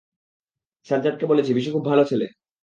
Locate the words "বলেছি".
1.25-1.51